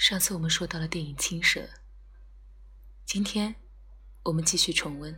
[0.00, 1.60] 上次我们说到了电影《青蛇》，
[3.04, 3.54] 今天
[4.22, 5.14] 我们继续重温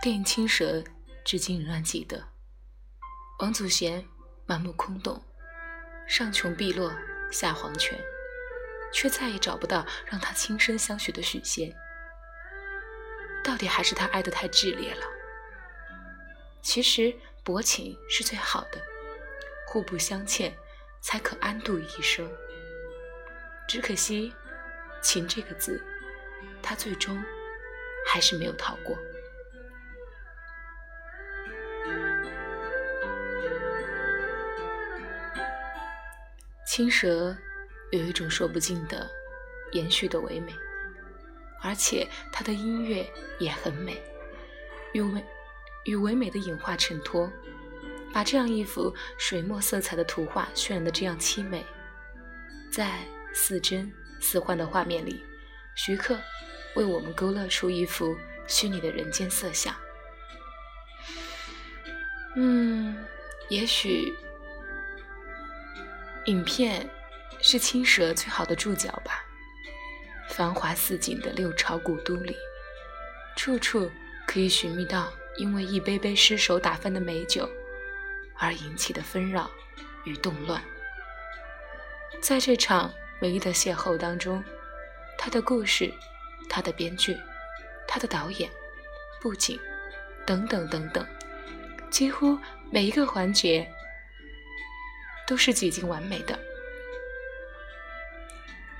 [0.00, 0.78] 电影《青蛇》，
[1.24, 2.28] 至今仍然记得
[3.40, 4.06] 王祖贤
[4.46, 5.20] 满目空洞，
[6.06, 6.94] 上穷碧落
[7.32, 7.98] 下黄泉，
[8.92, 11.76] 却再也找不到让他轻声相许的许仙。
[13.42, 15.04] 到底还是他爱得太炽烈了。
[16.62, 17.12] 其实
[17.42, 18.80] 薄情是最好的，
[19.66, 20.56] 互不相欠，
[21.00, 22.30] 才可安度一生。
[23.68, 24.34] 只可惜，
[25.02, 25.80] 情这个字，
[26.62, 27.22] 他最终
[28.06, 28.98] 还是没有逃过。
[36.66, 37.36] 青蛇
[37.92, 39.08] 有一种说不尽的
[39.72, 40.52] 延续的唯美。
[41.60, 43.04] 而且它的音乐
[43.40, 44.00] 也很美，
[44.92, 45.24] 与唯
[45.86, 47.28] 与唯美的影画衬托，
[48.14, 51.66] 把这样一幅水墨色彩的图画渲染的这样凄美。
[52.70, 53.00] 在
[53.40, 55.24] 似真似幻的画面里，
[55.76, 56.18] 徐克
[56.74, 58.18] 为我们勾勒出一幅
[58.48, 59.72] 虚拟的人间色相。
[62.34, 62.96] 嗯，
[63.48, 64.12] 也许
[66.26, 66.90] 影片
[67.40, 69.24] 是青蛇最好的注脚吧。
[70.30, 72.36] 繁华似锦的六朝古都里，
[73.36, 73.88] 处处
[74.26, 77.48] 可以寻觅到因为一杯杯失手打翻的美酒
[78.36, 79.48] 而引起的纷扰
[80.04, 80.60] 与动乱。
[82.20, 84.42] 在这场唯一的邂逅当中，
[85.16, 85.92] 他的故事、
[86.48, 87.16] 他的编剧、
[87.86, 88.50] 他的导演、
[89.20, 89.58] 布景
[90.24, 91.06] 等等等等，
[91.90, 92.38] 几乎
[92.70, 93.68] 每一个环节
[95.26, 96.38] 都是几近完美的。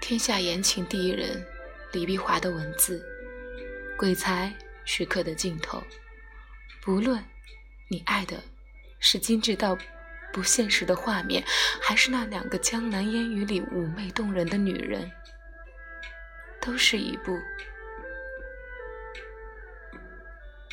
[0.01, 1.45] 天下言情第一人
[1.93, 3.05] 李碧华的文字，
[3.97, 5.83] 鬼才徐克的镜头，
[6.81, 7.23] 不论
[7.89, 8.43] 你爱的
[9.01, 9.77] 是精致到
[10.33, 11.45] 不现实的画面，
[11.81, 15.11] 还是那两个江南烟雨里妩媚动人的女人，
[16.61, 17.39] 都是一部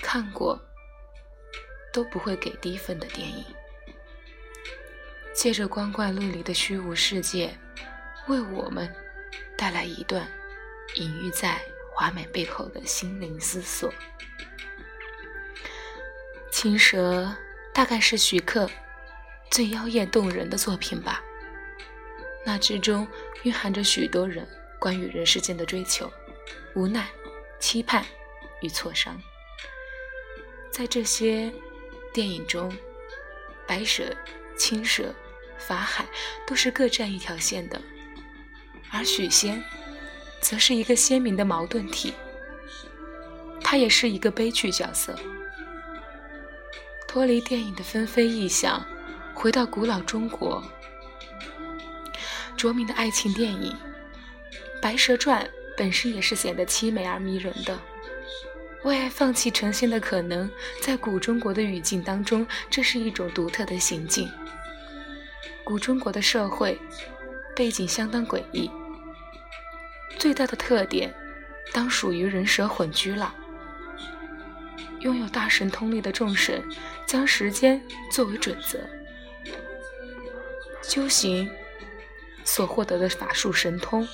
[0.01, 0.59] 看过
[1.91, 3.45] 都不会给低分的电影。
[5.33, 7.57] 借着光怪陆离的虚无世界，
[8.27, 8.94] 为我们。
[9.57, 10.27] 带来一段
[10.95, 13.91] 隐喻在华美背后的心灵思索。
[16.51, 17.33] 青蛇
[17.73, 18.69] 大概是徐克
[19.55, 21.23] 最妖艳动人的作品吧，
[22.45, 23.07] 那之中
[23.43, 24.45] 蕴含着许多人
[24.77, 26.11] 关于人世间的追求、
[26.73, 27.07] 无奈、
[27.57, 28.05] 期盼
[28.61, 29.17] 与挫伤。
[30.69, 31.53] 在这些
[32.13, 32.69] 电影中，
[33.65, 34.13] 白蛇、
[34.57, 35.15] 青蛇、
[35.57, 36.05] 法海
[36.45, 37.81] 都是各占一条线的。
[38.91, 39.63] 而许仙，
[40.41, 42.13] 则是一个鲜明的矛盾体。
[43.61, 45.17] 他也是一个悲剧角色。
[47.07, 48.85] 脱离电影的纷飞意象，
[49.35, 50.63] 回到古老中国，
[52.57, 53.72] 卓明的爱情电影
[54.81, 55.44] 《白蛇传》
[55.78, 57.78] 本身也是显得凄美而迷人的。
[58.85, 60.50] 为爱放弃成仙的可能，
[60.81, 64.31] 在古中国的语境当中，这是一种独特的行径。
[65.63, 66.79] 古中国的社会
[67.56, 68.72] 背景相当诡异。
[70.18, 71.13] 最大的特点，
[71.74, 73.35] 当属于人蛇混居了。
[75.01, 76.63] 拥有大神通力的众神，
[77.06, 77.79] 将时间
[78.12, 78.79] 作为准则，
[80.88, 81.50] 修行
[82.44, 84.07] 所获得的法术神通，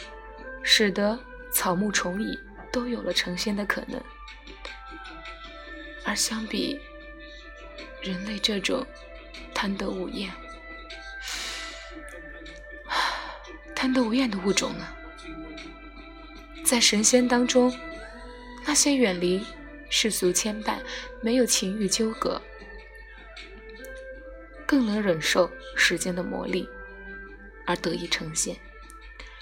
[0.64, 1.20] 使得
[1.52, 2.40] 草木虫蚁
[2.72, 4.02] 都有了成仙的可能。
[6.04, 6.80] 而相比
[8.02, 8.86] 人类这种
[9.54, 10.32] 贪得无厌、
[13.76, 14.88] 贪得无厌的物种呢？
[16.66, 17.78] 在神仙当中，
[18.66, 19.46] 那些远离
[19.90, 20.78] 世俗牵绊、
[21.22, 22.42] 没有情欲纠葛，
[24.72, 26.66] 更能忍受时间的磨砺，
[27.66, 28.56] 而得以成仙。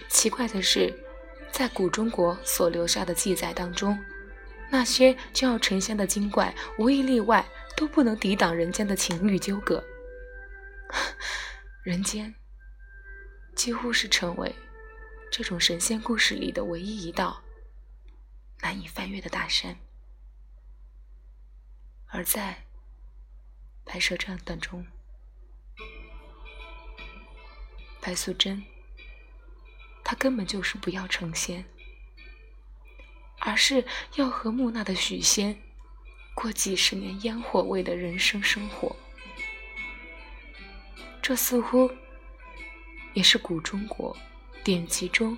[0.09, 0.91] 奇怪的是，
[1.51, 4.03] 在古中国所留下的记载当中，
[4.71, 7.47] 那些将要成仙的精怪，无一例外
[7.77, 9.83] 都不能抵挡人间的情欲纠葛，
[11.85, 12.33] 人间
[13.55, 14.55] 几乎是成为。
[15.31, 17.43] 这种神仙故事里的唯一一道
[18.63, 19.77] 难以翻越的大山，
[22.07, 22.63] 而在
[23.87, 24.87] 《白蛇传》当中，
[28.01, 28.63] 白素贞
[30.03, 31.65] 她根本就是不要成仙，
[33.39, 33.85] 而是
[34.15, 35.61] 要和木讷的许仙
[36.33, 38.95] 过几十年烟火味的人生生活。
[41.21, 41.91] 这似乎
[43.13, 44.17] 也是古中国。
[44.61, 45.37] 典籍中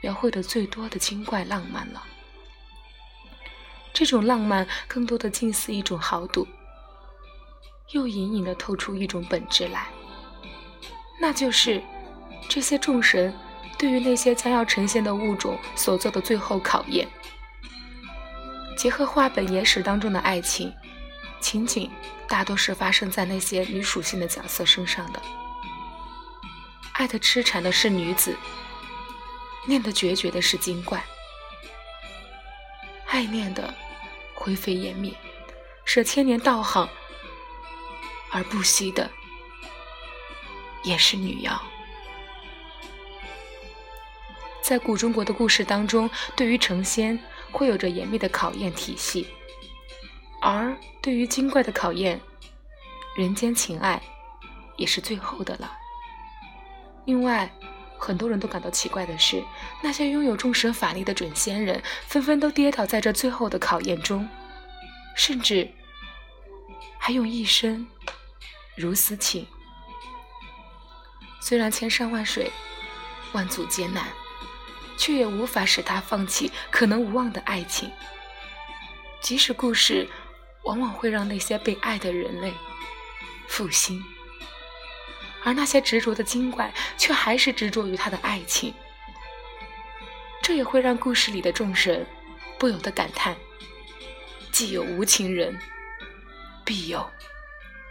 [0.00, 2.02] 描绘的最多的精怪浪漫了。
[3.92, 6.48] 这种浪漫更多的近似一种豪赌，
[7.90, 9.88] 又隐隐的透出一种本质来，
[11.20, 11.82] 那就是
[12.48, 13.34] 这些众神
[13.76, 17.08] 对于那些将要呈现的物种所做的最后考验。
[18.76, 20.72] 结合画本野史当中的爱情
[21.40, 21.90] 情景，
[22.28, 25.20] 大多是发生在那些女属性的角色身上的。
[26.92, 28.36] 爱的痴缠的是女子，
[29.66, 31.04] 念的决绝的是精怪。
[33.06, 33.72] 爱恋的
[34.34, 35.12] 灰飞烟灭，
[35.84, 36.88] 舍千年道行
[38.30, 39.10] 而不惜的，
[40.82, 41.60] 也是女妖。
[44.62, 47.18] 在古中国的故事当中，对于成仙
[47.50, 49.26] 会有着严密的考验体系，
[50.42, 52.20] 而对于精怪的考验，
[53.16, 54.02] 人间情爱
[54.76, 55.72] 也是最后的了。
[57.06, 57.50] 另外，
[57.98, 59.42] 很多人都感到奇怪的是，
[59.82, 64.28] 那些拥有众神法力的准仙人，纷纷都跌倒在这最后的考验中，
[65.16, 65.72] 甚至
[66.98, 67.88] 还用一生
[68.76, 69.46] 如此情。
[71.40, 72.50] 虽然千山万水，
[73.32, 74.06] 万阻艰难，
[74.96, 77.90] 却也无法使他放弃可能无望的爱情。
[79.20, 80.08] 即使故事
[80.64, 82.52] 往往会让那些被爱的人类
[83.48, 84.02] 负心。
[85.44, 88.74] 而那些执着的精怪，却还是执着于他的爱情，
[90.42, 92.04] 这也会让故事里的众神
[92.58, 93.36] 不由得感叹：
[94.50, 95.58] 既有无情人，
[96.64, 97.08] 必有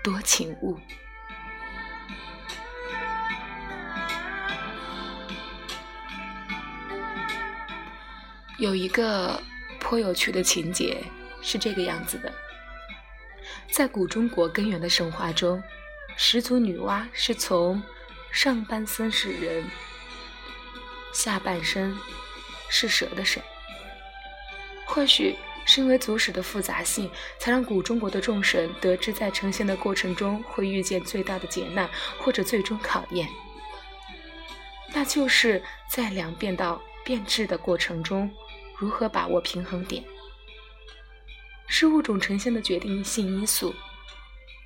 [0.03, 0.77] 多情物。
[8.57, 9.41] 有一个
[9.79, 11.03] 颇有趣的情节
[11.41, 12.33] 是这个样子的，
[13.71, 15.61] 在古中国根源的神话中。
[16.19, 17.79] 始祖女娲是从
[18.31, 19.69] 上半身是人，
[21.13, 21.95] 下半身
[22.69, 23.39] 是蛇的神。
[24.87, 25.35] 或许
[25.67, 31.87] 是因为祖史的复杂性，才让古中国的众神得知，在成仙的过程中会遇见最大的劫难
[32.17, 33.29] 或者最终考验，
[34.91, 38.33] 那就是在量变到变质的过程中，
[38.77, 40.03] 如何把握平衡点，
[41.67, 43.73] 是物种呈现的决定性因素。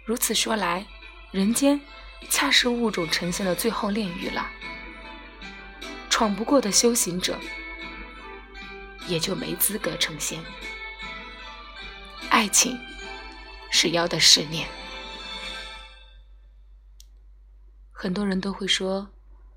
[0.06, 0.86] 如此说来。
[1.32, 1.80] 人间，
[2.30, 4.52] 恰是物种呈现的最后炼狱了。
[6.10, 7.40] 闯不过的修行者，
[9.08, 10.44] 也就没资格成仙。
[12.30, 12.78] 爱情
[13.72, 14.68] 是妖的试炼。
[17.94, 19.10] 很多人都会说，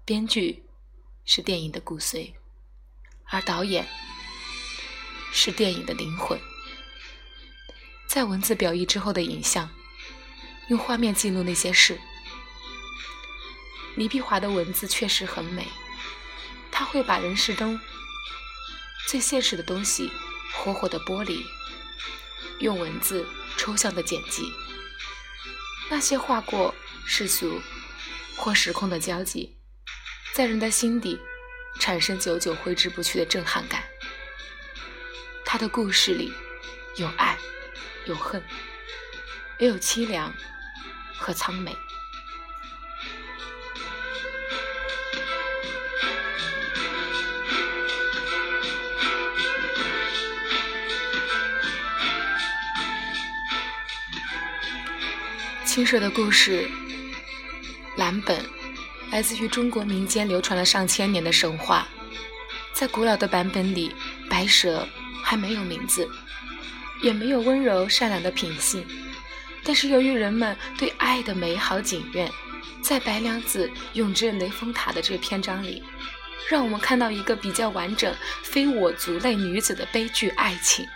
[0.04, 0.64] 编剧
[1.24, 2.34] 是电影的骨髓，
[3.24, 3.84] 而导演
[5.34, 6.40] 是电影的灵魂。
[8.06, 9.68] 在文字表意之后的影像。
[10.68, 12.00] 用画面记录那些事。
[13.96, 15.68] 李碧华的文字确实很美，
[16.72, 17.78] 他会把人世中
[19.06, 20.10] 最现实的东西
[20.54, 21.44] 活活的剥离，
[22.60, 23.26] 用文字
[23.58, 24.50] 抽象的剪辑。
[25.90, 26.74] 那些划过
[27.06, 27.60] 世俗
[28.38, 29.58] 或时空的交集，
[30.32, 31.20] 在人的心底
[31.78, 33.84] 产生久久挥之不去的震撼感。
[35.54, 36.32] 他的故事里
[36.96, 37.38] 有爱，
[38.06, 38.42] 有恨，
[39.56, 40.34] 也有凄凉。
[41.16, 41.72] 和苍美。
[55.64, 56.68] 青蛇的故事
[57.96, 58.44] 蓝本
[59.12, 61.86] 来自于中国民间流传了上千年的神话，
[62.72, 63.94] 在古老的版本里，
[64.28, 64.84] 白蛇
[65.24, 66.06] 还没有名字，
[67.02, 68.86] 也没有温柔善良的品性。
[69.64, 72.30] 但是由于人们对爱的美好景愿，
[72.82, 75.82] 在白娘子永镇雷峰塔的这篇章里，
[76.50, 80.86] 让我们看到一个比较完整、非我族类女子的悲剧爱情。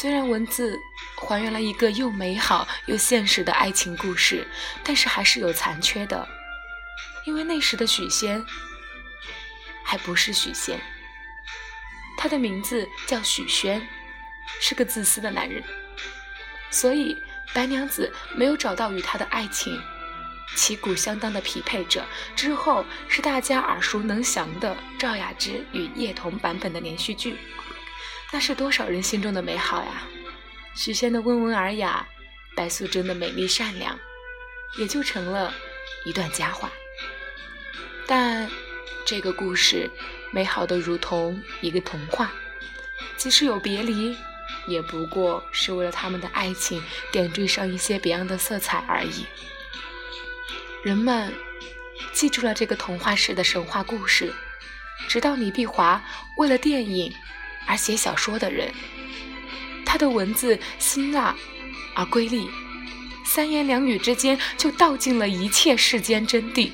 [0.00, 0.80] 虽然文字
[1.16, 4.48] 还原了一个又美好又现实的爱情故事，
[4.82, 6.26] 但是还是有残缺的，
[7.26, 8.42] 因为那时的许仙
[9.84, 10.80] 还不是许仙，
[12.22, 13.84] 他的名字叫许宣，
[14.60, 15.60] 是个自私的男人。
[16.70, 17.20] 所以，
[17.52, 19.82] 白娘子没有找到与他的爱情
[20.54, 22.06] 旗鼓相当的匹配者。
[22.36, 27.36] 之后是大家耳熟能详的赵雅芝与叶童版本的连续剧，
[28.30, 30.06] 那是多少人心中的美好呀！
[30.76, 32.06] 许仙的温文尔雅，
[32.54, 33.98] 白素贞的美丽善良，
[34.78, 35.52] 也就成了
[36.04, 36.70] 一段佳话。
[38.06, 38.48] 但
[39.04, 39.90] 这个故事
[40.32, 42.32] 美好的如同一个童话，
[43.16, 44.16] 即使有别离。
[44.68, 49.26] 也不过是为了他们的爱情点缀上一些别样的色彩而已。
[50.84, 51.32] 人们
[52.12, 54.32] 记住了这个童话式的神话故事，
[55.08, 56.04] 直到李碧华
[56.36, 57.12] 为了电影
[57.66, 58.72] 而写小说的人，
[59.84, 61.34] 他的文字辛辣
[61.94, 62.48] 而瑰丽，
[63.24, 66.70] 三言两语之间就道尽了一切世间真谛。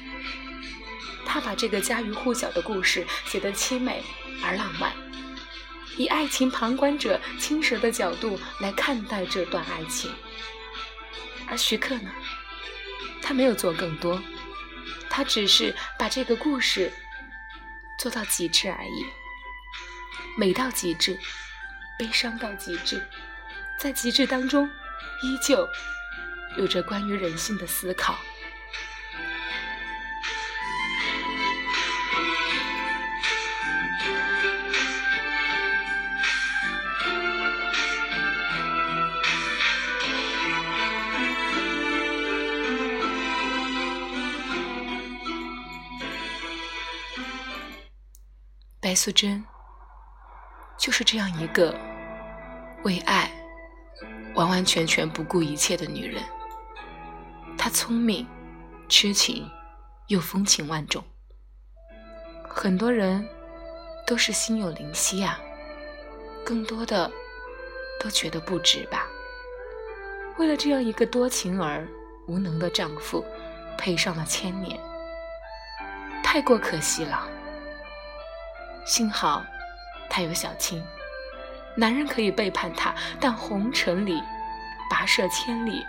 [1.39, 4.03] 他把这个家喻户晓的故事写得凄美
[4.43, 4.93] 而浪漫，
[5.97, 10.13] 以爱情旁观者青蛇的角度来看待这段爱情。
[11.47, 12.11] 而徐克呢，
[13.23, 14.21] 他没有做更多，
[15.09, 16.93] 他只是把这个故事
[18.01, 19.07] 做到极致而已，
[20.37, 21.17] 美到极致，
[21.97, 23.07] 悲伤到极致，
[23.79, 24.69] 在极致当中，
[25.23, 25.69] 依旧
[26.57, 28.19] 有着关于人性的思考。
[48.89, 49.45] 白素贞
[50.79, 51.79] 就是这样一个
[52.85, 53.31] 为爱
[54.35, 56.23] 完完全全不顾一切的女人。
[57.59, 58.27] 她聪明、
[58.89, 59.47] 痴情，
[60.07, 61.05] 又风情万种。
[62.49, 63.29] 很多人
[64.07, 65.39] 都是心有灵犀啊，
[66.43, 67.13] 更多的
[68.01, 69.07] 都觉得不值吧。
[70.39, 71.87] 为了这样一个多情而
[72.27, 73.23] 无能的丈夫，
[73.77, 74.81] 配上了千年，
[76.25, 77.29] 太过可惜了。
[78.89, 79.45] 幸好，
[80.09, 80.83] 他有小青。
[81.77, 84.23] 男人可以背叛他，但红尘里
[84.91, 85.85] 跋涉千里，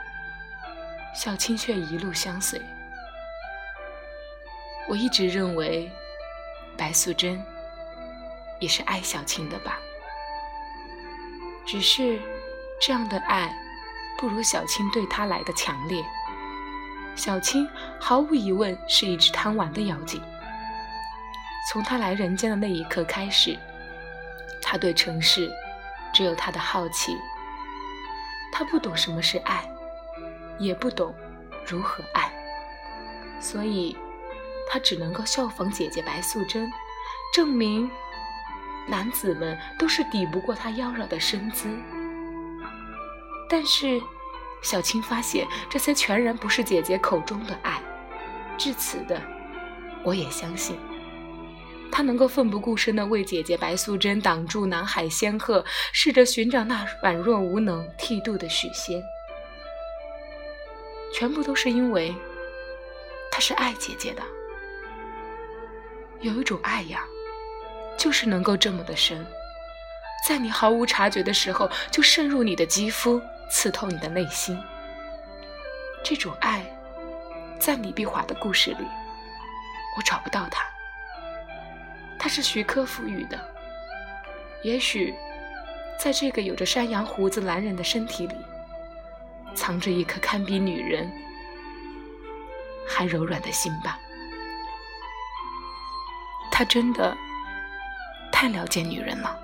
[1.15, 2.62] 小青却一路相随。
[4.89, 5.89] 我一直认为，
[6.77, 7.41] 白素贞
[8.60, 9.79] 也是爱小青的吧。
[11.65, 12.20] 只是
[12.82, 13.56] 这样的爱，
[14.18, 16.03] 不如小青对他来的强烈。
[17.15, 17.65] 小青
[17.98, 20.22] 毫无疑问是一只贪玩的妖精。
[21.72, 23.56] 从他来人间的那一刻开始，
[24.60, 25.52] 他对城市
[26.12, 27.16] 只有他的好奇。
[28.52, 29.70] 他不懂什么是爱，
[30.58, 31.14] 也不懂
[31.68, 32.32] 如何爱，
[33.40, 33.96] 所以
[34.68, 36.68] 他只能够效仿姐姐白素贞，
[37.32, 37.88] 证明
[38.88, 41.70] 男子们都是抵不过他妖娆的身姿。
[43.48, 44.02] 但是
[44.64, 47.80] 小青发现，这些全然不是姐姐口中的爱。
[48.58, 49.22] 至此的，
[50.04, 50.76] 我也相信。
[51.91, 59.03] 他能够奋不顾身地为姐姐白素贞挡住南海仙鹤，试着寻找那软弱无能、剃度的许仙，
[61.13, 62.15] 全部都是因为
[63.31, 64.22] 他是爱姐姐的。
[66.22, 67.03] 有一种爱呀，
[67.98, 69.25] 就是能够这么的深，
[70.27, 74.58] 在你毫无察觉的时候就渗入你的肌肤，刺透你的内心。
[76.03, 76.65] 这种爱，
[77.60, 78.86] 在李碧华的故事里，
[79.98, 80.63] 我找不到它。
[82.20, 83.40] 他是徐克赋予的，
[84.62, 85.16] 也许，
[85.98, 88.36] 在这个有着山羊胡子男人的身体里，
[89.56, 91.10] 藏着一颗堪比女人
[92.86, 93.98] 还柔软的心吧。
[96.52, 97.16] 他真的
[98.34, 99.40] 太了解女人了。